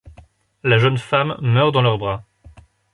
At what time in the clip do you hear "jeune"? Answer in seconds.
0.79-0.97